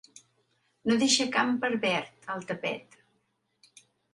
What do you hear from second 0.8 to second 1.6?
No deixa camp